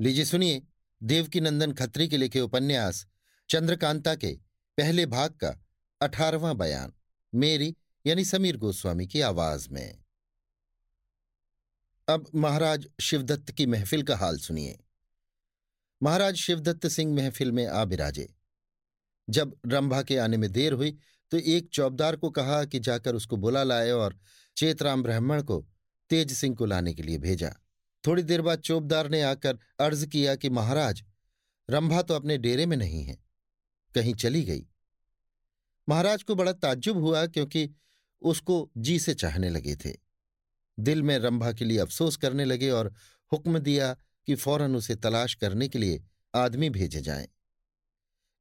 लीजिए 0.00 0.24
सुनिए 0.24 0.62
देवकी 1.02 1.40
नंदन 1.40 1.72
खत्री 1.72 2.08
के 2.08 2.16
लिखे 2.16 2.40
उपन्यास, 2.40 3.06
चंद्रकांता 3.48 4.14
के 4.14 4.32
पहले 4.78 5.06
भाग 5.06 5.30
का 5.30 5.66
अठारवां 6.00 6.56
बयान, 6.58 6.92
मेरी 7.34 7.76
यानी 8.06 8.24
समीर 8.24 8.56
गोस्वामी 8.56 9.06
की 9.06 9.20
आवाज़ 9.20 9.68
में। 9.70 10.04
अब 12.08 12.30
महाराज 12.34 12.88
शिवदत्त 13.00 13.50
की 13.50 13.66
महफिल 13.66 14.02
का 14.02 14.16
हाल 14.16 14.38
सुनिए। 14.38 14.78
महाराज 16.02 16.34
शिवदत्त 16.34 16.86
सिंह 16.86 17.14
महफिल 17.14 17.52
में 17.52 17.66
आ 17.66 17.84
बिराजे। 17.84 18.34
जब 19.30 19.56
रंभा 19.66 20.02
के 20.02 20.18
आने 20.18 20.36
में 20.36 20.52
देर 20.52 20.72
हुई 20.72 20.98
तो 21.30 21.36
एक 21.36 21.68
चौबदार 21.72 22.16
को 22.16 22.30
कहा 22.30 22.64
कि 22.64 22.78
जाकर 22.78 23.14
उसको 23.14 23.36
बुला 23.36 23.62
लाए 23.62 23.90
और 23.90 24.18
चेतराम 24.56 25.02
ब्राह्मण 25.02 25.42
को 25.42 25.66
तेज 26.10 26.32
सिंह 26.32 26.56
को 26.56 26.66
लाने 26.66 26.94
के 26.94 27.02
लिए 27.02 27.18
भेजा। 27.18 27.54
थोड़ी 28.04 28.22
देर 28.22 28.42
बाद 28.42 28.58
चौबदार 28.58 29.08
ने 29.10 29.22
आकर 29.22 29.58
अर्ज़ 29.80 30.06
किया 30.06 30.34
कि, 30.34 30.50
महाराज, 30.50 31.02
रंभा 31.68 32.02
तो 32.02 32.14
अपने 32.14 32.38
डेरे 32.38 32.66
में 32.66 32.76
नहीं 32.76 33.04
है, 33.04 33.18
कहीं 33.94 34.14
चली 34.14 34.42
गई। 34.42 34.66
महाराज 35.88 36.22
को 36.22 36.34
बड़ा 36.34 36.52
ताज्जुब 36.52 36.96
हुआ 36.96 37.26
क्योंकि 37.26 37.70
उसको 38.22 38.70
जी 38.76 38.98
से 38.98 39.14
चाहने 39.14 39.50
लगे 39.50 39.76
थे। 39.76 39.92
दिल 40.78 41.02
में 41.02 41.18
रंभा 41.18 41.52
के 41.52 41.64
लिए 41.64 41.78
अफसोस 41.78 42.16
करने 42.16 42.44
लगे 42.44 42.70
और 42.70 42.92
हुक्म 43.32 43.58
दिया 43.58 43.94
कि 44.26 44.34
फ़ौरन 44.34 44.76
उसे 44.76 44.94
तलाश 44.94 45.34
करने 45.34 45.68
के 45.68 45.78
लिए 45.78 46.02
आदमी 46.34 46.70
भेजे 46.70 47.00
जाएँ। 47.00 47.28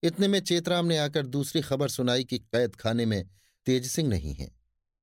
इतने 0.04 0.28
में 0.28 0.40
चेतराम 0.40 0.86
ने 0.86 0.98
आकर 0.98 1.26
दूसरी 1.26 1.62
खबर 1.62 1.90
सुनाई 1.90 2.24
कि 2.24 2.40
कैद 2.40 2.76
खाने 2.76 3.05
में 3.05 3.30
तेज 3.66 3.88
सिंह 3.88 4.10
नहीं 4.10 4.34
है। 4.34 4.52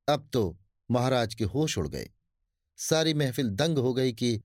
अब 0.08 0.28
तो 0.32 0.58
महाराज 0.90 1.34
के 1.34 1.44
होश 1.44 1.78
उड़ 1.78 1.88
गए। 1.88 2.10
सारी 2.76 3.14
महफिल 3.14 3.50
दंग 3.50 3.78
हो 3.78 3.94
गई 3.94 4.12
कि 4.12 4.42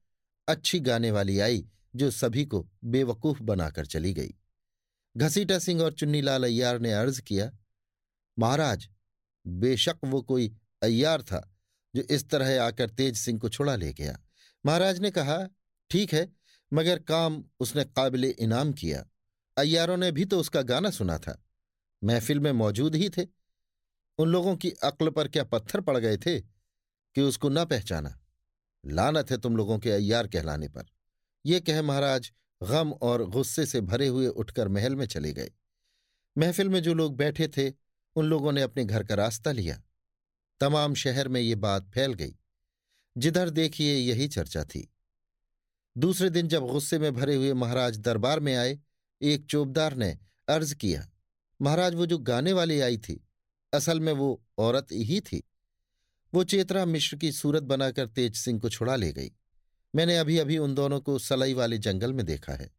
अच्छी 0.48 0.80
गाने 0.80 1.12
वाली 1.12 1.40
आई 1.40 1.66
जो 1.96 2.12
सभी 2.12 2.46
को 2.46 2.68
बेवकूफ़ 2.84 3.44
बनाकर 3.44 3.86
चली 3.86 4.14
गई। 4.14 4.34
घसीटा 5.18 5.60
सिंह 5.60 5.82
और 5.82 5.94
चुन्नीलाल 5.94 6.44
अय्यार 6.44 6.80
ने 6.80 6.94
अर्ज़ 6.94 7.22
किया, 7.22 7.52
महाराज, 8.40 8.90
बेशक 9.48 9.98
वो 10.04 10.22
कोई 10.22 10.56
अय्यार 10.84 11.22
था 11.22 11.56
जो 11.96 12.02
इस 12.02 12.30
तरह 12.30 12.64
आकर 12.64 12.90
तेज 12.90 13.18
सिंह 13.18 13.40
को 13.40 13.50
छुड़ा 13.50 13.76
ले 13.76 13.94
गया। 13.94 14.20
महाराज 14.66 15.00
ने 15.00 15.12
कहा, 15.12 15.48
ठीक 15.90 16.14
है, 16.14 16.32
मगर 16.74 17.00
काम 17.00 17.44
उसने 17.60 17.84
काबिल 17.84 18.26
इनाम 18.26 18.74
किया। 18.74 19.06
अय्यारों 19.58 19.98
ने 19.98 20.12
भी 20.12 20.26
तो 20.26 20.40
उसका 20.40 20.62
गाना 20.62 20.90
सुना 20.90 21.18
था। 21.18 21.46
महफिल 22.04 22.40
में 22.40 22.52
मौजूद 22.52 22.96
ही 22.96 23.10
थे। 23.10 23.28
उन 24.18 24.30
लोगों 24.30 24.56
की 24.56 24.72
अक्ल 24.72 25.10
पर 25.10 25.28
क्या 25.28 25.44
पत्थर 25.44 25.82
पड़ 25.82 25.98
गए 25.98 26.18
थे? 26.18 26.59
कि 27.16 27.22
उसको 27.22 27.50
न 27.50 27.66
पहचाना। 27.66 28.20
लानत 28.86 29.32
है 29.32 29.38
तुम 29.38 29.58
लोगों 29.58 29.80
के 29.80 29.92
अय्यार 29.92 30.28
कहलाने 30.28 30.68
पर। 30.68 30.86
ये 31.46 31.60
कह 31.60 31.82
महाराज 31.82 32.32
गम 32.64 32.92
और 32.92 33.30
गुस्से 33.30 33.66
से 33.66 33.82
भरे 33.82 34.08
हुए 34.08 34.28
उठकर 34.28 34.68
महल 34.68 34.96
में 34.96 35.06
चले 35.06 35.34
गए। 35.34 35.52
महफिल 36.38 36.70
में 36.70 36.84
जो 36.84 36.94
लोग 36.94 37.16
बैठे 37.16 37.48
थे, 37.48 37.74
उन 38.16 38.26
लोगों 38.26 38.52
ने 38.52 38.62
अपने 38.62 38.86
घर 38.86 39.04
का 39.04 39.16
रास्ता 39.16 39.52
लिया। 39.52 39.82
तमाम 40.60 40.94
शहर 40.94 41.28
में 41.28 41.42
ये 41.42 41.56
बात 41.56 41.90
फैल 41.90 42.14
गई। 42.14 42.36
जिधर 43.18 43.50
देखिए, 43.50 43.96
यही 43.96 44.28
चर्चा 44.28 44.64
थी। 44.64 44.94
दूसरे 45.98 46.30
दिन 46.30 46.48
जब 46.48 46.68
गुस्से 46.68 47.00
में 47.00 47.14
भरे 47.14 47.36
हुए 47.36 47.54
महाराज 47.54 47.98
दरबार 47.98 48.40
में 48.40 48.56
आए, 48.56 48.80
एक 49.22 49.46
चोबदार 49.46 49.96
ने 49.96 50.20
अर्ज़ 50.48 50.76
किया, 50.76 51.10
महाराज, 51.62 51.96
वो 51.96 52.06
जो 52.06 52.18
गाने 52.18 52.54
वाली 52.54 52.80
आई 52.80 52.98
थी, 52.98 53.28
असल 53.74 54.00
में 54.00 54.14
वो 54.14 54.44
औरत 54.58 54.88
ही 54.92 55.22
थी। 55.22 55.44
वो 56.34 56.44
चेतरा 56.44 56.86
मिश्र 56.86 57.18
की 57.18 57.32
सूरत 57.32 57.64
बनाकर 57.64 58.08
तेज 58.08 58.36
सिंह 58.36 58.60
को 58.60 58.70
छुड़ा 58.70 58.96
ले 58.96 59.12
गई। 59.14 59.32
मैंने 59.96 60.18
अभी 60.18 60.38
अभी 60.38 60.58
उन 60.58 60.76
दोनों 60.76 61.00
को 61.02 61.18
सलाई 61.20 61.54
वाले 61.54 61.78
जंगल 61.78 62.14
में 62.14 62.26
देखा 62.26 62.54
है। 62.54 62.70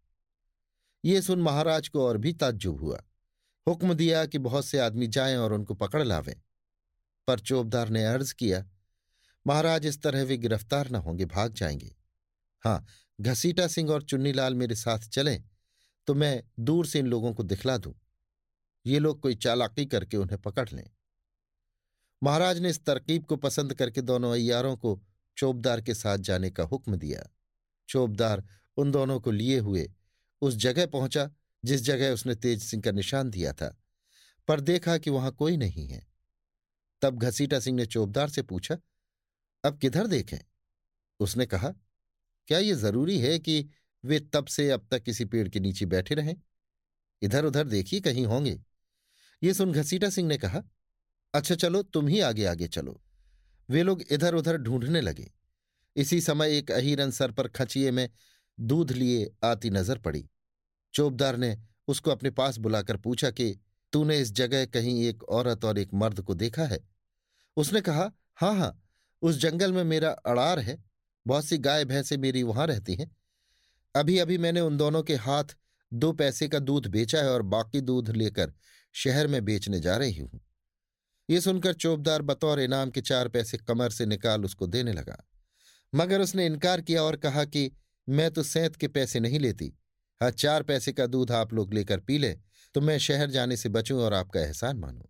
ये 1.05 1.23
सुन 1.23 1.43
महाराज 1.43 1.89
को 1.89 2.07
और 2.07 2.19
भी 2.19 2.33
ताज्जुब 2.33 2.81
हुआ। 2.81 3.01
हुक्म 3.67 3.95
दिया 3.95 4.25
कि 4.27 4.39
बहुत 4.39 4.65
से 4.65 4.79
आदमी 4.79 5.07
जाएँ 5.07 5.37
और 5.37 5.53
उनको 5.53 5.75
पकड़ 5.75 6.03
लावें। 6.03 6.35
पर 7.29 7.41
चौबदार 7.41 7.89
ने 7.89 8.05
अर्ज़ 8.05 8.35
किया, 8.35 8.65
महाराज, 9.47 9.87
इस 9.87 10.03
तरह 10.03 10.23
वे 10.23 10.37
गिरफ़्तार 10.37 10.91
न 10.91 10.95
होंगे, 10.95 11.25
भाग 11.25 11.53
जाएँगे। 11.53 11.95
हाँ 12.65 12.85
घसीटा 13.21 13.67
सिंह 13.67 13.91
और 13.91 14.03
चुन्नीलाल 14.03 14.55
मेरे 14.55 14.75
साथ 14.75 14.99
चलें 14.99 15.43
तो 16.07 16.15
मैं 16.15 16.43
दूर 16.59 16.87
से 16.87 16.99
इन 16.99 17.07
लोगों 17.07 17.33
को 17.35 17.43
दिखला 17.43 17.77
दूँ। 17.79 17.95
ये 18.87 18.99
लोग 18.99 19.21
कोई 19.21 19.35
चालाकी 19.35 19.87
करके 19.87 20.17
उन्हें 20.17 20.41
पकड़ 20.41 20.69
लें। 20.73 20.89
महाराज 22.23 22.59
ने 22.59 22.71
इस 22.71 22.85
तरकीब 22.85 23.25
को 23.25 23.37
पसंद 23.37 23.75
करके 23.75 24.03
दोनों 24.03 24.33
अयारों 24.33 24.77
को 24.77 25.01
चौबदार 25.37 25.81
के 25.81 25.95
साथ 25.95 26.19
जाने 26.19 26.51
का 26.51 26.63
हुक्म 26.63 26.97
दिया। 26.97 27.29
चोबदार 27.89 28.43
उन 28.77 28.91
दोनों 28.91 29.19
को 29.21 29.31
लिए 29.31 29.59
हुए 29.59 29.91
उस 30.43 30.57
जगह 30.57 30.87
पहुँचा 30.87 31.31
जिस 31.65 31.83
जगह 31.83 32.13
उसने 32.13 32.35
तेज 32.35 32.63
सिंह 32.63 32.83
का 32.83 32.91
निशान 32.91 33.31
दिया 33.31 33.53
था, 33.53 33.77
पर 34.49 34.61
देखा 34.61 34.97
कि 34.99 35.11
वहाँ 35.11 35.33
कोई 35.33 35.57
नहीं 35.57 35.87
है। 35.89 36.07
तब 37.03 37.19
घसीटा 37.19 37.61
सिंह 37.61 37.77
ने 37.77 37.87
चौबदार 37.87 38.29
से 38.29 38.43
पूछा, 38.43 38.77
अब 39.65 39.79
किधर 39.79 40.07
देखें? 40.07 40.39
उसने 41.21 41.47
कहा, 41.47 41.73
क्या 42.49 42.59
यह 42.59 42.75
ज़रूरी 42.75 43.19
है 43.19 43.39
कि 43.39 43.69
वे 44.05 44.21
तब 44.33 44.47
से 44.47 44.71
अब 44.71 44.87
तक 44.91 45.03
किसी 45.03 45.25
पेड़ 45.25 45.49
के 45.49 45.61
नीचे 45.61 45.87
बैठे 45.87 46.15
रहें? 46.15 46.35
इधर 47.23 47.45
उधर 47.45 47.67
देखिए 47.69 48.01
कहीं 48.01 48.27
होंगे। 48.27 48.61
ये 49.43 49.55
सुन 49.55 49.73
घसीटा 49.73 50.11
सिंह 50.11 50.29
ने 50.29 50.39
कहा 50.39 50.63
अच्छा 51.35 51.55
चलो, 51.55 51.83
तुम 51.83 52.09
ही 52.09 52.21
आगे 52.21 52.45
आगे 52.45 52.69
चलो। 52.69 53.01
वे 53.69 53.83
लोग 53.83 54.03
इधर 54.11 54.35
उधर 54.35 54.57
ढूँढने 54.57 55.01
लगे। 55.01 55.31
इसी 55.97 56.21
समय 56.21 56.57
एक 56.59 56.71
अहिरन 56.71 57.11
सर 57.11 57.33
पर 57.33 57.49
खचिए 57.49 57.91
में 57.91 58.09
दूध 58.59 58.93
लिए 58.93 59.31
आती 59.45 59.71
नज़र 59.71 59.99
पड़ी। 59.99 60.25
चोबदार 60.95 61.37
ने 61.37 61.57
उसको 61.89 62.11
अपने 62.11 62.31
पास 62.31 62.59
बुलाकर 62.59 62.97
पूछा 62.97 63.31
कि, 63.31 63.61
तूने 63.93 64.19
इस 64.19 64.33
जगह 64.33 64.65
कहीं 64.67 65.05
एक 65.05 65.23
औरत 65.23 65.65
और 65.65 65.79
एक 65.79 65.95
मर्द 65.95 66.21
को 66.21 66.35
देखा 66.35 66.65
है? 66.65 66.81
उसने 67.57 67.81
कहा 67.81 68.11
हाँ 68.35 68.55
हाँ 68.57 68.83
उस 69.23 69.39
जंगल 69.39 69.73
में 69.73 69.85
मेरा 69.85 70.11
अड़ार 70.11 70.59
है। 70.59 70.79
बहुत 71.27 71.45
सी 71.45 71.59
गाय 71.59 71.85
भैंसे 71.85 72.17
मेरी 72.17 72.43
वहाँ 72.43 72.67
रहती 72.67 72.95
हैं। 72.95 73.11
अभी 73.95 74.19
अभी 74.19 74.39
मैंने 74.39 74.61
उन 74.61 74.77
दोनों 74.77 75.03
के 75.03 75.15
हाथ 75.15 75.57
दो 75.93 76.13
पैसे 76.13 76.49
का 76.49 76.59
दूध 76.59 76.87
बेचा 76.87 77.19
है 77.19 77.31
और 77.31 77.43
बाकी 77.43 77.81
दूध 77.81 78.11
लेकर 78.11 78.53
शहर 78.95 79.27
में 79.27 79.45
बेचने 79.45 79.81
जा 79.81 79.97
रही 79.97 80.19
हूँ। 80.19 80.41
ये 81.31 81.41
सुनकर 81.41 81.73
चौबदार 81.73 82.23
बतौर 82.23 82.61
इनाम 82.61 82.91
के 82.91 83.01
चार 83.01 83.29
पैसे 83.29 83.59
कमर 83.59 83.91
से 83.91 84.07
निकाल 84.07 84.45
उसको 84.45 84.67
देने 84.67 84.93
लगा। 84.93 85.29
मगर 85.95 86.21
उसने 86.21 86.47
इनकार 86.47 86.81
किया 86.81 87.03
और 87.03 87.17
कहा 87.17 87.45
कि, 87.45 87.73
मैं 88.09 88.31
तो 88.31 88.43
सैंत 88.43 88.77
के 88.77 88.89
पैसे 88.89 89.21
नहीं 89.21 89.39
लेती। 89.39 89.73
हाँ 90.21 90.31
चार 90.31 90.63
पैसे 90.63 90.93
का 90.93 91.07
दूध 91.07 91.33
आप 91.33 91.53
लोग 91.53 91.75
लेकर 91.75 92.01
पी 92.01 92.19
ले 92.19 92.39
तो 92.75 92.81
मैं 92.81 92.99
शहर 92.99 93.31
जाने 93.31 93.57
से 93.57 93.69
बचूं 93.69 94.01
और 94.01 94.15
आपका 94.15 94.41
एहसान 94.41 94.77
मानूं। 94.77 95.03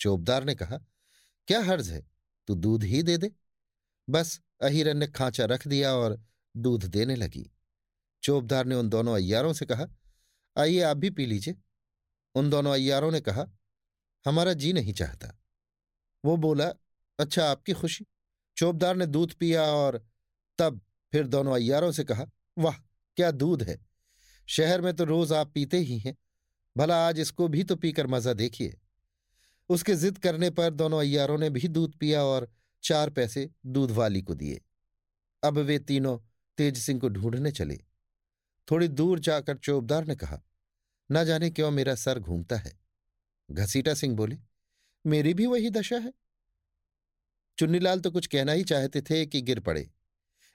चौबदार 0.00 0.44
ने 0.44 0.54
कहा, 0.54 0.78
क्या 1.48 1.60
हर्ज 1.60 1.90
है? 1.90 2.06
तू 2.48 2.54
दूध 2.54 2.84
ही 2.84 3.02
दे 3.02 3.16
दे। 3.18 3.30
बस 4.10 4.40
अहिरन 4.62 4.96
ने 4.96 5.06
खांचा 5.06 5.44
रख 5.44 5.68
दिया 5.68 5.94
और 5.94 6.22
दूध 6.56 6.84
देने 6.84 7.16
लगी। 7.16 7.50
चौबदार 8.22 8.66
ने 8.66 8.74
उन 8.74 8.88
दोनों 8.88 9.14
अय्यारों 9.14 9.52
से 9.52 9.66
कहा, 9.66 9.86
आइए 10.56 10.80
आप 10.80 10.96
भी 10.96 11.10
पी 11.10 11.26
लीजिए। 11.26 11.56
उन 12.34 12.50
दोनों 12.50 12.72
अय्यारों 12.72 13.12
ने 13.12 13.20
कहा 13.20 13.46
हमारा 14.26 14.52
जी 14.52 14.72
नहीं 14.72 14.92
चाहता। 14.92 15.32
वो 16.24 16.36
बोला 16.36 16.68
अच्छा 17.18 17.50
आपकी 17.50 17.72
खुशी। 17.72 18.06
चौबदार 18.56 18.96
ने 18.96 19.06
दूध 19.06 19.34
पिया 19.34 19.62
और 19.62 20.06
तब 20.58 20.80
फिर 21.12 21.26
दोनों 21.26 21.54
अयारों 21.54 21.92
से 21.92 22.04
कहा, 22.04 22.24
वाह, 22.58 22.74
क्या 23.16 23.30
दूध 23.30 23.62
है। 23.62 23.78
शहर 24.48 24.80
में 24.80 24.94
तो 24.96 25.04
रोज 25.04 25.32
आप 25.32 25.52
पीते 25.54 25.78
ही 25.78 25.98
हैं। 25.98 26.16
भला 26.76 27.08
आज 27.08 27.20
इसको 27.20 27.48
भी 27.48 27.64
तो 27.64 27.76
पीकर 27.76 28.06
मज़ा 28.06 28.32
देखिए। 28.32 28.78
उसके 29.70 29.94
जिद 29.94 30.18
करने 30.18 30.50
पर 30.50 30.70
दोनों 30.70 31.00
अयारों 31.00 31.38
ने 31.38 31.50
भी 31.50 31.68
दूध 31.68 31.96
पिया 31.96 32.22
और 32.24 32.48
चार 32.82 33.10
पैसे 33.10 33.50
दूध 33.66 33.90
वाली 33.90 34.22
को 34.22 34.34
दिए। 34.34 34.60
अब 35.42 35.58
वे 35.58 35.78
तीनों 35.78 36.18
तेज 36.58 36.78
सिंह 36.78 37.00
को 37.00 37.08
ढूँढने 37.08 37.50
चले। 37.50 37.78
थोड़ी 38.68 38.88
दूर 38.88 39.18
जाकर 39.18 39.56
चौबदार 39.56 40.04
ने 40.04 40.16
कहा, 40.16 40.40
न 41.10 41.24
जाने 41.24 41.50
क्यों 41.50 41.70
मेरा 41.70 41.94
सर 41.94 42.18
घूमता 42.18 42.56
है? 42.56 42.72
घसीटा 43.50 43.94
सिंह 43.94 44.16
बोले, 44.16 44.38
मेरी 45.06 45.34
भी 45.34 45.46
वही 45.46 45.70
दशा 45.70 45.96
है। 45.96 46.12
चुन्नीलाल 47.58 48.00
तो 48.00 48.10
कुछ 48.10 48.26
कहना 48.26 48.52
ही 48.52 48.64
चाहते 48.64 49.00
थे 49.00 49.26
कि 49.26 49.40
गिर 49.40 49.60
पड़े। 49.60 49.90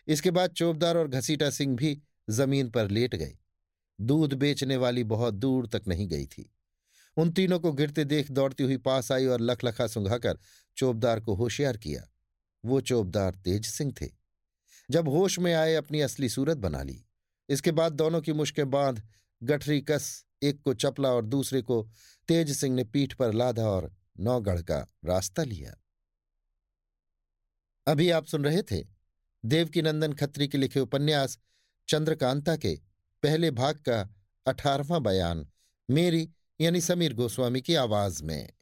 इसके 0.07 0.31
बाद 0.31 0.51
चौबदार 0.51 0.97
और 0.97 1.07
घसीटा 1.07 1.49
सिंह 1.49 1.75
भी 1.75 2.01
ज़मीन 2.29 2.69
पर 2.69 2.89
लेट 2.89 3.15
गए। 3.15 3.37
दूध 4.01 4.33
बेचने 4.33 4.77
वाली 4.77 5.03
बहुत 5.03 5.33
दूर 5.33 5.67
तक 5.67 5.81
नहीं 5.87 6.07
गई 6.07 6.25
थी। 6.25 6.53
उन 7.17 7.31
तीनों 7.31 7.59
को 7.59 7.71
गिरते 7.71 8.05
देख 8.05 8.31
दौड़ती 8.31 8.63
हुई 8.63 8.77
पास 8.77 9.11
आई 9.11 9.25
और 9.25 9.41
लखलखा 9.41 9.87
सुंघाकर 9.87 10.39
चौबदार 10.77 11.19
को 11.19 11.35
होशियार 11.35 11.77
किया। 11.77 12.07
वो 12.65 12.81
चौबदार 12.81 13.35
तेज 13.35 13.65
सिंह 13.65 13.93
थे। 14.01 14.09
जब 14.89 15.07
होश 15.07 15.39
में 15.39 15.53
आए, 15.53 15.75
अपनी 15.75 16.01
असली 16.01 16.29
सूरत 16.29 16.57
बना 16.57 16.83
ली। 16.83 17.05
इसके 17.49 17.71
बाद 17.71 17.93
दोनों 17.93 18.21
की 18.21 18.33
मुश्कें 18.33 18.69
बाँध, 18.69 19.01
गठरी 19.43 19.81
कस 19.81 20.25
एक 20.43 20.61
को 20.61 20.73
चपला 20.73 21.09
और 21.09 21.25
दूसरे 21.25 21.61
को 21.61 21.81
तेज 22.27 22.57
सिंह 22.57 22.75
ने 22.75 22.83
पीठ 22.83 23.13
पर 23.13 23.33
लादा 23.33 23.69
और 23.69 23.91
नौगढ़ 24.19 24.61
का 24.61 24.79
रास्ता 25.05 25.43
लिया। 25.43 25.75
अभी 27.87 28.09
आप 28.09 28.25
सुन 28.25 28.45
रहे 28.45 28.61
थे 28.61 28.83
देवकीनंदन 29.45 30.13
खत्री 30.13 30.47
के 30.47 30.57
लिखे 30.57 30.79
उपन्यास 30.79 31.37
चंद्रकांता 31.87 32.55
के 32.55 32.75
पहले 33.23 33.51
भाग 33.51 33.75
का 33.75 34.01
अठारवां 34.45 35.03
बयान, 35.03 35.47
मेरी 35.89 36.29
यानी 36.61 36.81
समीर 36.81 37.13
गोस्वामी 37.13 37.61
की 37.61 37.75
आवाज़ 37.75 38.23
में। 38.23 38.53